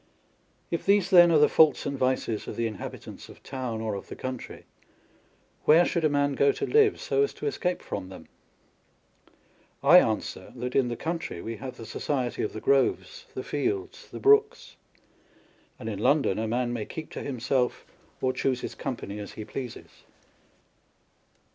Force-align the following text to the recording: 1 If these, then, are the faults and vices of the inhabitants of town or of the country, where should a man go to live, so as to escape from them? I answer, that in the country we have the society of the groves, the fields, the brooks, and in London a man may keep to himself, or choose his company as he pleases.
1 0.01 0.07
If 0.79 0.85
these, 0.87 1.11
then, 1.11 1.29
are 1.31 1.37
the 1.37 1.47
faults 1.47 1.85
and 1.85 1.95
vices 1.95 2.47
of 2.47 2.55
the 2.55 2.65
inhabitants 2.65 3.29
of 3.29 3.43
town 3.43 3.81
or 3.81 3.93
of 3.93 4.07
the 4.07 4.15
country, 4.15 4.65
where 5.65 5.85
should 5.85 6.03
a 6.03 6.09
man 6.09 6.33
go 6.33 6.51
to 6.51 6.65
live, 6.65 6.99
so 6.99 7.21
as 7.21 7.35
to 7.35 7.45
escape 7.45 7.83
from 7.83 8.09
them? 8.09 8.27
I 9.83 9.99
answer, 9.99 10.53
that 10.55 10.75
in 10.75 10.87
the 10.87 10.95
country 10.95 11.39
we 11.39 11.57
have 11.57 11.77
the 11.77 11.85
society 11.85 12.41
of 12.41 12.53
the 12.53 12.59
groves, 12.59 13.27
the 13.35 13.43
fields, 13.43 14.09
the 14.09 14.19
brooks, 14.19 14.75
and 15.77 15.87
in 15.87 15.99
London 15.99 16.39
a 16.39 16.47
man 16.47 16.73
may 16.73 16.85
keep 16.87 17.11
to 17.11 17.21
himself, 17.21 17.85
or 18.21 18.33
choose 18.33 18.61
his 18.61 18.73
company 18.73 19.19
as 19.19 19.33
he 19.33 19.45
pleases. 19.45 20.01